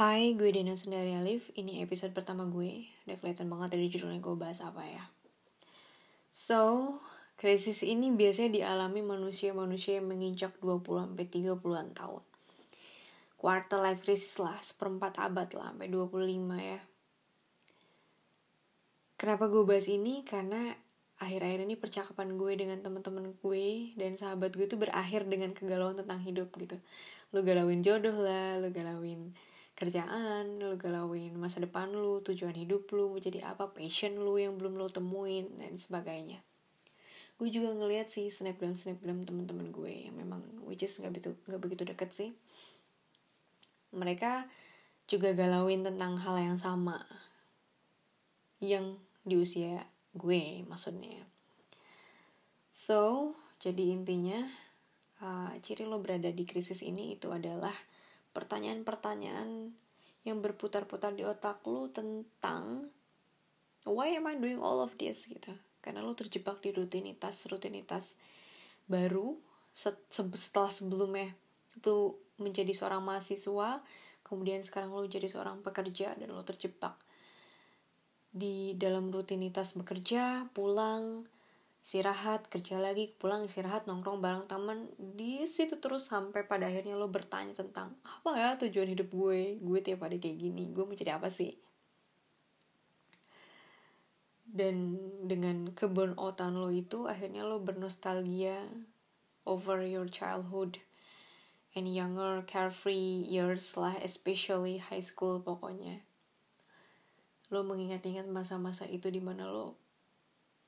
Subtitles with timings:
[0.00, 1.52] Hai, gue Dina Sundari Alif.
[1.52, 2.88] Ini episode pertama gue.
[3.04, 5.04] Udah kelihatan banget dari judulnya gue bahas apa ya.
[6.32, 6.96] So,
[7.36, 12.24] krisis ini biasanya dialami manusia-manusia yang menginjak 20-30an tahun.
[13.36, 16.80] Quarter life crisis lah, seperempat abad lah, sampai 25 ya.
[19.20, 20.24] Kenapa gue bahas ini?
[20.24, 20.72] Karena
[21.20, 26.24] akhir-akhir ini percakapan gue dengan teman-teman gue dan sahabat gue tuh berakhir dengan kegalauan tentang
[26.24, 26.80] hidup gitu.
[27.36, 29.36] Lu galauin jodoh lah, lu galauin
[29.80, 34.60] kerjaan, lu galauin masa depan lu, tujuan hidup lu, mau jadi apa, passion lu yang
[34.60, 36.44] belum lu temuin, dan sebagainya.
[37.40, 41.62] Gue juga ngeliat sih snapgram snapgram temen-temen gue yang memang which is nggak begitu nggak
[41.64, 42.30] begitu deket sih.
[43.96, 44.44] Mereka
[45.08, 47.00] juga galauin tentang hal yang sama
[48.60, 49.80] yang di usia
[50.12, 51.24] gue maksudnya.
[52.76, 54.44] So, jadi intinya
[55.24, 57.72] uh, ciri lo berada di krisis ini itu adalah
[58.36, 59.74] pertanyaan-pertanyaan
[60.24, 62.88] yang berputar-putar di otak lu tentang
[63.88, 65.52] why am I doing all of this gitu.
[65.80, 68.14] Karena lu terjebak di rutinitas rutinitas
[68.90, 69.38] baru
[69.72, 71.30] setelah sebelumnya
[71.72, 73.80] itu menjadi seorang mahasiswa
[74.26, 76.98] kemudian sekarang lu jadi seorang pekerja dan lu terjebak
[78.30, 81.26] di dalam rutinitas bekerja pulang
[81.80, 87.08] istirahat kerja lagi pulang istirahat nongkrong bareng teman di situ terus sampai pada akhirnya lo
[87.08, 89.56] bertanya tentang apa ya tujuan hidup gue?
[89.58, 91.56] Gue tiap hari kayak gini gue mau jadi apa sih?
[94.44, 98.60] Dan dengan keburn-outan lo itu akhirnya lo bernostalgia
[99.48, 100.84] over your childhood.
[101.70, 106.02] And younger carefree years lah especially high school pokoknya.
[107.48, 109.79] Lo mengingat-ingat masa-masa itu di mana lo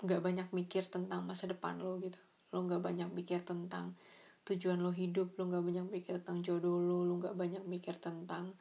[0.03, 2.19] nggak banyak mikir tentang masa depan lo gitu.
[2.51, 3.95] Lo nggak banyak mikir tentang
[4.43, 8.59] tujuan lo hidup lo nggak banyak mikir tentang jodoh lo lo nggak banyak mikir tentang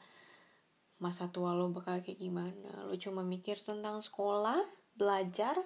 [1.02, 2.86] masa tua lo bakal kayak gimana.
[2.86, 4.62] Lo cuma mikir tentang sekolah
[4.94, 5.58] belajar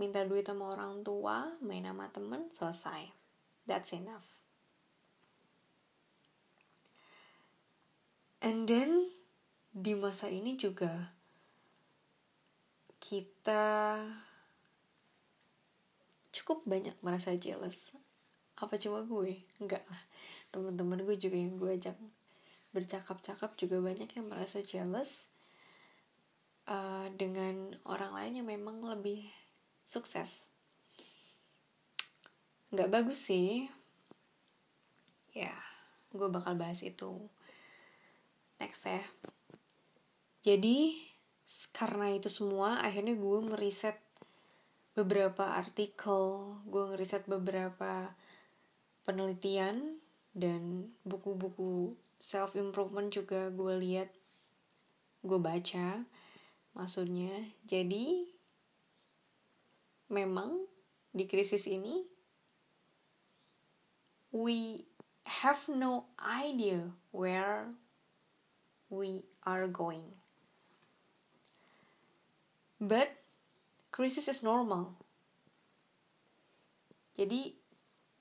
[0.00, 3.12] minta duit sama orang tua main sama temen selesai.
[3.68, 4.24] That's enough.
[8.40, 9.12] And then
[9.76, 11.12] di masa ini juga
[12.96, 14.00] kita
[16.30, 17.94] cukup banyak merasa jealous.
[18.58, 19.42] Apa cuma gue?
[19.58, 20.02] Enggak lah.
[20.50, 21.96] Teman-teman gue juga yang gue ajak
[22.70, 25.26] bercakap-cakap juga banyak yang merasa jealous
[26.70, 29.26] uh, dengan orang lain yang memang lebih
[29.82, 30.50] sukses.
[32.70, 33.66] Nggak bagus sih.
[35.34, 35.54] Ya
[36.10, 37.26] gue bakal bahas itu
[38.62, 39.02] next ya.
[40.46, 40.94] Jadi
[41.74, 43.98] karena itu semua akhirnya gue meriset
[45.00, 48.12] beberapa artikel, gue ngeriset beberapa
[49.08, 49.96] penelitian
[50.36, 54.12] dan buku-buku self improvement juga gue lihat,
[55.24, 56.04] gue baca,
[56.76, 57.32] maksudnya.
[57.64, 58.28] Jadi
[60.12, 60.68] memang
[61.16, 62.04] di krisis ini
[64.30, 64.86] we
[65.24, 67.72] have no idea where
[68.92, 70.14] we are going.
[72.80, 73.19] But
[73.90, 74.94] krisis is normal.
[77.18, 77.52] Jadi,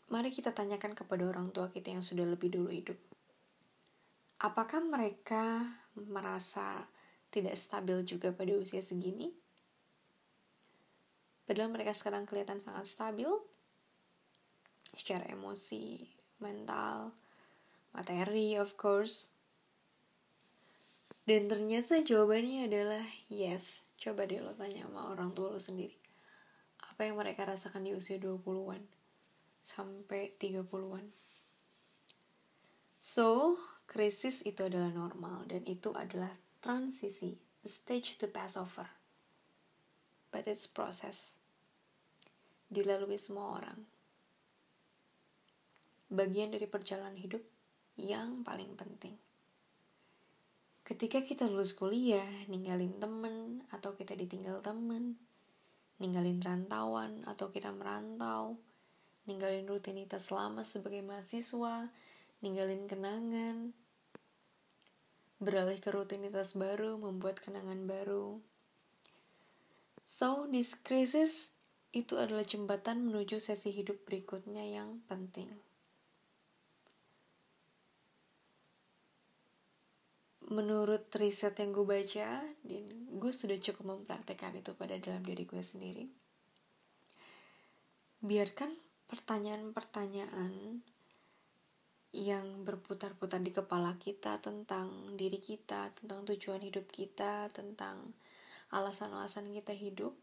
[0.10, 2.98] mari kita tanyakan kepada orang tua kita yang sudah lebih dulu hidup.
[4.42, 5.66] Apakah mereka
[5.96, 6.90] merasa
[7.30, 9.32] tidak stabil juga pada usia segini?
[11.50, 13.30] Padahal mereka sekarang kelihatan sangat stabil
[14.94, 16.06] secara emosi,
[16.38, 17.14] mental,
[17.90, 19.34] materi, of course.
[21.26, 23.89] Dan ternyata jawabannya adalah yes.
[24.00, 26.00] Coba deh lo tanya sama orang tua lo sendiri.
[26.88, 28.80] Apa yang mereka rasakan di usia 20-an
[29.60, 31.12] sampai 30-an.
[33.04, 33.60] So,
[33.92, 36.32] krisis itu adalah normal dan itu adalah
[36.64, 37.36] transisi,
[37.68, 38.88] stage to pass over.
[40.32, 41.36] But it's process.
[42.72, 43.84] Dilalui semua orang.
[46.08, 47.44] Bagian dari perjalanan hidup
[48.00, 49.29] yang paling penting
[50.90, 55.22] ketika kita lulus kuliah, ninggalin temen, atau kita ditinggal temen,
[56.02, 58.58] ninggalin rantauan, atau kita merantau,
[59.30, 61.94] ninggalin rutinitas lama sebagai mahasiswa,
[62.42, 63.70] ninggalin kenangan,
[65.38, 68.42] beralih ke rutinitas baru, membuat kenangan baru.
[70.10, 71.54] So, this crisis
[71.94, 75.69] itu adalah jembatan menuju sesi hidup berikutnya yang penting.
[80.50, 82.84] Menurut riset yang gue baca dan
[83.22, 86.10] gue sudah cukup mempraktekkan itu pada dalam diri gue sendiri.
[88.20, 88.74] Biarkan
[89.06, 90.82] pertanyaan-pertanyaan
[92.10, 98.18] yang berputar-putar di kepala kita tentang diri kita, tentang tujuan hidup kita, tentang
[98.74, 100.18] alasan-alasan kita hidup,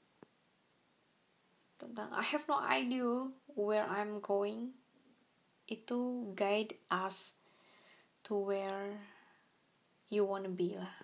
[1.79, 4.75] tentang I have no idea where I'm going,
[5.71, 7.39] itu guide us
[8.27, 8.99] to where
[10.09, 10.95] you wanna be lah.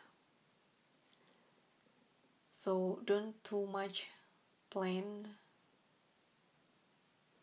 [2.52, 4.06] So don't too much
[4.70, 5.34] plan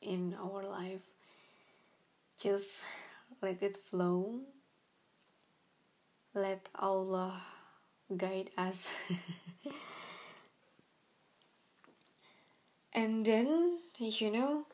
[0.01, 1.03] in our life.
[2.39, 2.87] Just
[3.41, 4.47] let it flow.
[6.33, 7.35] Let Allah
[8.15, 8.95] guide us.
[12.95, 14.65] And then, you know,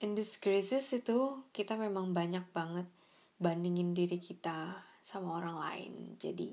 [0.00, 2.88] in this crisis itu kita memang banyak banget
[3.36, 5.92] bandingin diri kita sama orang lain.
[6.20, 6.52] Jadi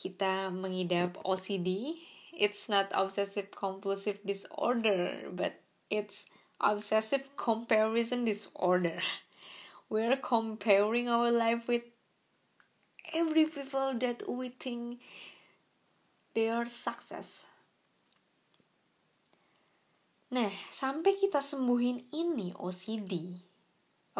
[0.00, 2.00] kita mengidap OCD.
[2.32, 5.60] It's not obsessive compulsive disorder, but
[5.92, 6.24] it's
[6.56, 9.04] obsessive comparison disorder.
[9.90, 11.82] we're comparing our life with
[13.12, 15.02] every people that we think
[16.32, 17.44] they are success.
[20.30, 23.42] Nah, sampai kita sembuhin ini OCD.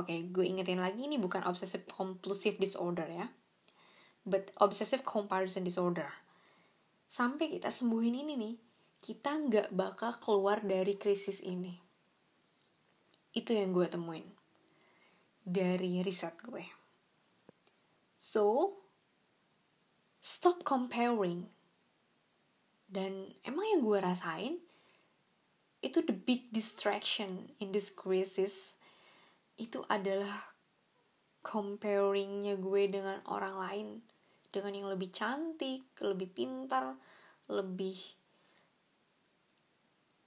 [0.01, 3.29] Oke, okay, gue ingetin lagi ini bukan obsessive compulsive disorder ya.
[4.25, 6.09] But obsessive comparison disorder.
[7.05, 8.55] Sampai kita sembuhin ini nih,
[9.05, 11.77] kita nggak bakal keluar dari krisis ini.
[13.37, 14.25] Itu yang gue temuin
[15.45, 16.65] dari riset gue.
[18.17, 18.77] So,
[20.25, 21.45] stop comparing.
[22.89, 24.65] Dan emang yang gue rasain,
[25.85, 28.80] itu the big distraction in this crisis,
[29.61, 30.57] itu adalah
[31.45, 33.89] comparingnya gue dengan orang lain.
[34.51, 36.97] Dengan yang lebih cantik, lebih pintar,
[37.47, 37.95] lebih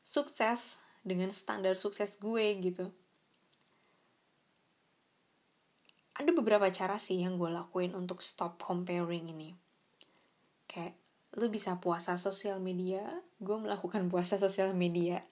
[0.06, 2.88] sukses dengan standar sukses gue gitu.
[6.13, 9.57] Ada beberapa cara sih yang gue lakuin untuk stop comparing ini.
[10.69, 10.95] Kayak
[11.33, 13.01] lu bisa puasa sosial media
[13.41, 15.25] gue melakukan puasa sosial media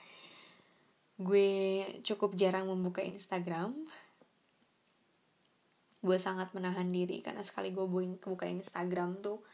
[1.22, 1.50] gue
[2.02, 3.78] cukup jarang membuka Instagram
[6.02, 7.86] gue sangat menahan diri karena sekali gue
[8.18, 9.46] buka Instagram tuh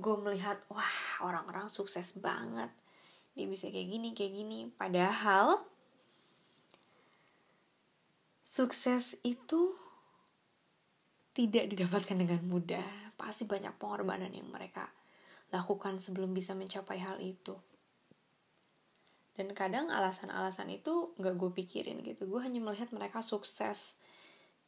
[0.00, 2.72] gue melihat wah orang-orang sukses banget
[3.36, 5.60] dia bisa kayak gini kayak gini padahal
[8.48, 9.76] sukses itu
[11.36, 13.14] tidak didapatkan dengan mudah.
[13.14, 14.90] Pasti banyak pengorbanan yang mereka
[15.54, 17.54] lakukan sebelum bisa mencapai hal itu.
[19.38, 22.26] Dan kadang alasan-alasan itu gak gue pikirin gitu.
[22.26, 23.94] Gue hanya melihat mereka sukses.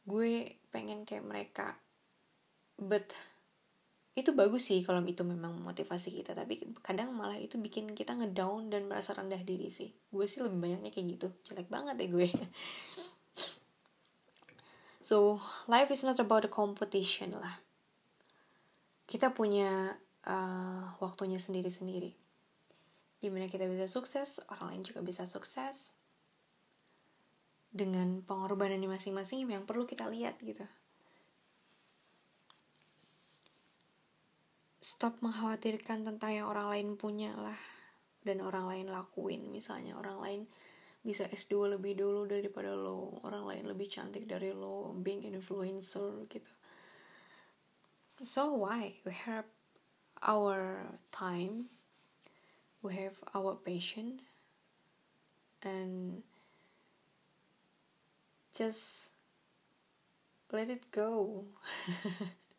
[0.07, 1.75] Gue pengen kayak mereka.
[2.79, 3.11] But
[4.15, 6.31] itu bagus sih kalau itu memang memotivasi kita.
[6.31, 9.91] Tapi kadang malah itu bikin kita ngedown dan merasa rendah diri sih.
[10.07, 11.27] Gue sih lebih banyaknya kayak gitu.
[11.51, 12.31] Jelek banget deh gue.
[15.01, 17.57] So, life is not about the competition lah.
[19.09, 19.97] Kita punya
[20.29, 22.20] uh, waktunya sendiri-sendiri.
[23.21, 25.93] Di mana kita bisa sukses, orang lain juga bisa sukses.
[27.71, 30.65] Dengan pengorbanan masing-masing yang perlu kita lihat gitu.
[34.81, 37.61] Stop mengkhawatirkan tentang yang orang lain punya lah.
[38.25, 39.53] Dan orang lain lakuin.
[39.53, 40.41] Misalnya orang lain
[41.01, 46.53] bisa S2 lebih dulu daripada lo orang lain lebih cantik dari lo being influencer gitu
[48.21, 49.49] so why we have
[50.21, 51.73] our time
[52.81, 54.21] we have our passion
[55.63, 56.23] and
[58.57, 59.11] just
[60.51, 61.45] let it go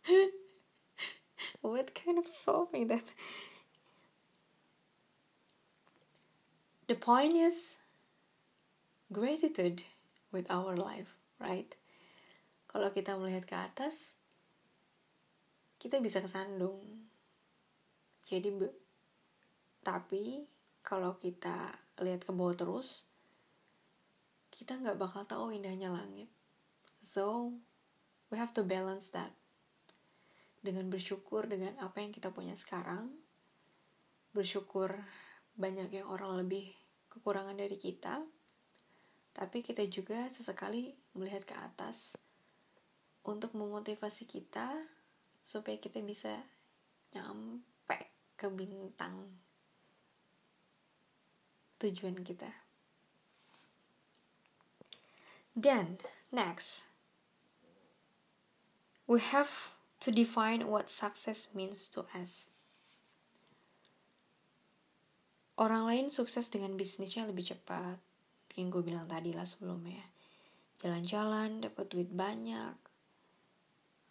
[1.61, 3.13] what kind of solving that
[6.87, 7.79] the point is
[9.13, 9.85] gratitude
[10.33, 11.69] with our life, right?
[12.67, 14.17] Kalau kita melihat ke atas,
[15.77, 16.81] kita bisa kesandung.
[18.25, 18.49] Jadi,
[19.83, 20.47] tapi
[20.83, 21.71] kalau kita
[22.03, 23.07] lihat ke bawah terus,
[24.55, 26.31] kita nggak bakal tahu indahnya langit.
[27.03, 27.55] So,
[28.31, 29.35] we have to balance that.
[30.63, 33.11] Dengan bersyukur dengan apa yang kita punya sekarang,
[34.31, 34.95] bersyukur
[35.59, 36.71] banyak yang orang lebih
[37.11, 38.23] kekurangan dari kita,
[39.35, 42.15] tapi kita juga sesekali melihat ke atas
[43.27, 44.71] untuk memotivasi kita
[45.43, 46.39] supaya kita bisa
[47.11, 47.99] nyampe
[48.39, 49.43] ke bintang
[51.83, 52.49] tujuan kita.
[55.53, 56.87] Then, next,
[59.11, 62.55] we have to define what success means to us.
[65.61, 68.01] Orang lain sukses dengan bisnisnya lebih cepat,
[68.57, 70.01] yang gue bilang tadi lah sebelumnya.
[70.81, 72.75] Jalan-jalan dapat duit banyak.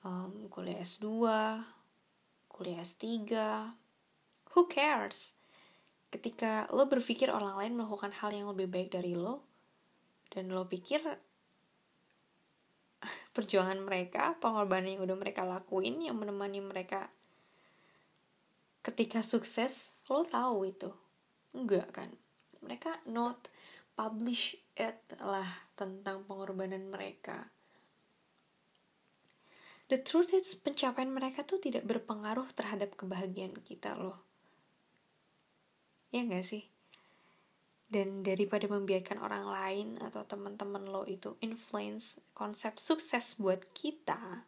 [0.06, 1.06] Um, kuliah S2
[2.62, 3.10] kuliah S3
[4.54, 5.34] who cares
[6.12, 9.42] ketika lo berpikir orang lain melakukan hal yang lebih baik dari lo
[10.30, 11.00] dan lo pikir
[13.36, 17.08] perjuangan mereka pengorbanan yang udah mereka lakuin yang menemani mereka
[18.84, 20.92] ketika sukses lo tahu itu
[21.56, 22.12] enggak kan
[22.62, 23.50] mereka not
[23.98, 27.52] publish it lah tentang pengorbanan mereka.
[29.92, 34.31] The truth is pencapaian mereka tuh tidak berpengaruh terhadap kebahagiaan kita loh.
[36.12, 36.68] Ya gak sih?
[37.92, 44.48] Dan daripada membiarkan orang lain atau teman-teman lo itu influence konsep sukses buat kita,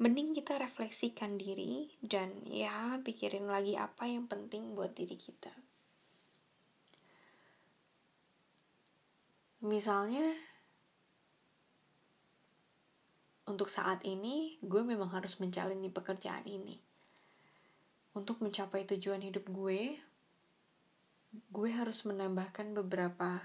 [0.00, 5.52] mending kita refleksikan diri dan ya pikirin lagi apa yang penting buat diri kita.
[9.64, 10.28] Misalnya,
[13.48, 16.93] untuk saat ini gue memang harus menjalani pekerjaan ini.
[18.14, 19.98] Untuk mencapai tujuan hidup gue,
[21.50, 23.42] gue harus menambahkan beberapa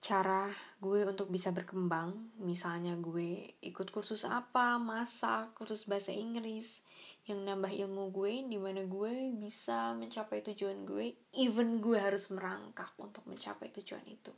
[0.00, 0.48] cara
[0.78, 2.32] gue untuk bisa berkembang.
[2.40, 6.80] Misalnya gue ikut kursus apa, masak, kursus bahasa Inggris,
[7.26, 11.12] yang nambah ilmu gue di mana gue bisa mencapai tujuan gue.
[11.36, 14.32] Even gue harus merangkak untuk mencapai tujuan itu.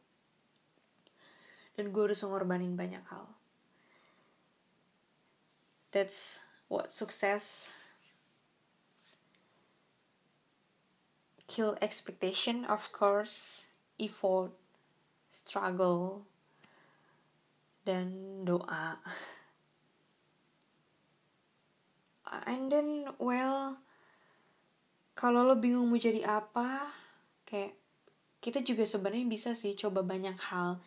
[1.76, 3.30] Dan gue harus mengorbanin banyak hal.
[5.94, 7.70] That's what success
[11.48, 14.52] kill expectation of course effort
[15.32, 16.28] struggle
[17.88, 19.00] dan doa.
[22.44, 23.80] And then well
[25.16, 26.86] kalau lo bingung mau jadi apa
[27.48, 27.74] kayak
[28.38, 30.78] kita juga sebenarnya bisa sih coba banyak hal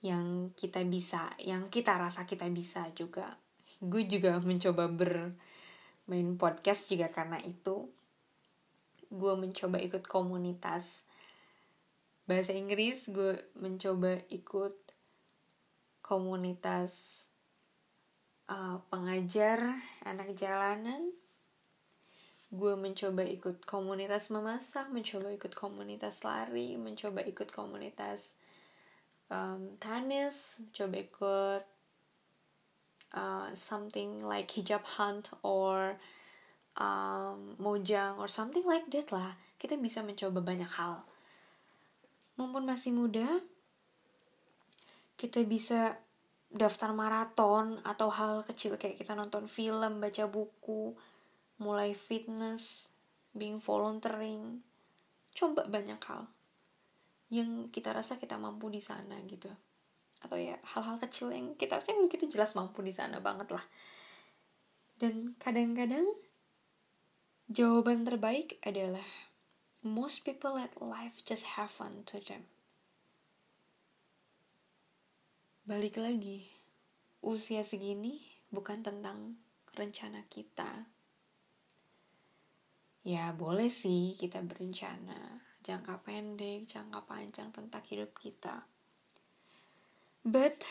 [0.00, 3.36] yang kita bisa yang kita rasa kita bisa juga.
[3.82, 7.90] Gue juga mencoba bermain podcast juga karena itu
[9.10, 11.04] gue mencoba ikut komunitas
[12.30, 14.78] bahasa Inggris gue mencoba ikut
[15.98, 17.26] komunitas
[18.50, 21.10] uh, pengajar anak jalanan.
[22.50, 28.34] Gue mencoba ikut komunitas memasak mencoba ikut komunitas lari mencoba ikut komunitas
[29.30, 31.64] um, tenis mencoba ikut
[33.14, 35.94] uh, something like hijab hunt or
[36.80, 41.04] um, mojang or something like that lah kita bisa mencoba banyak hal
[42.40, 43.28] mumpun masih muda
[45.20, 46.00] kita bisa
[46.50, 50.98] daftar maraton atau hal kecil kayak kita nonton film, baca buku,
[51.62, 52.90] mulai fitness,
[53.30, 54.64] being volunteering,
[55.30, 56.26] coba banyak hal
[57.30, 59.46] yang kita rasa kita mampu di sana gitu.
[60.20, 63.62] Atau ya hal-hal kecil yang kita rasa udah kita jelas mampu di sana banget lah.
[64.98, 66.10] Dan kadang-kadang
[67.50, 69.02] jawaban terbaik adalah
[69.82, 72.46] most people let life just have fun to them.
[75.70, 76.50] balik lagi
[77.22, 78.18] usia segini
[78.50, 79.38] bukan tentang
[79.78, 80.86] rencana kita
[83.06, 88.66] ya boleh sih kita berencana jangka pendek jangka panjang tentang hidup kita
[90.26, 90.66] but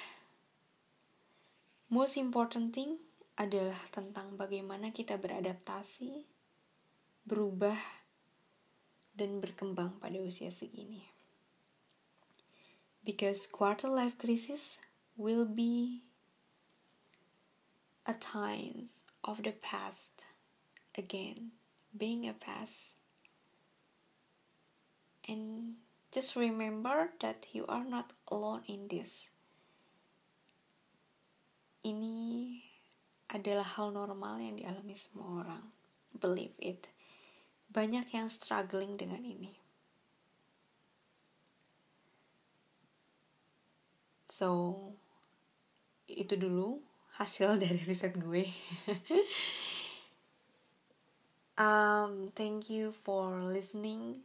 [1.88, 3.00] most important thing
[3.40, 6.39] adalah tentang bagaimana kita beradaptasi
[7.30, 7.78] berubah
[9.14, 11.06] dan berkembang pada usia segini.
[13.06, 14.82] Because quarter life crisis
[15.14, 16.02] will be
[18.10, 20.26] a times of the past.
[20.98, 21.54] Again
[21.94, 22.98] being a past.
[25.30, 25.78] And
[26.10, 29.30] just remember that you are not alone in this.
[31.86, 32.60] Ini
[33.30, 35.64] adalah hal normal yang dialami semua orang.
[36.18, 36.90] Believe it
[37.70, 39.54] banyak yang struggling dengan ini
[44.30, 44.78] so
[46.10, 46.82] itu dulu
[47.20, 48.48] hasil dari riset gue.
[51.60, 54.24] um, thank you for listening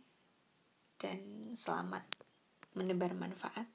[1.03, 2.07] dan selamat
[2.73, 3.67] menebar manfaat.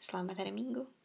[0.00, 0.99] Selamat hari Minggu.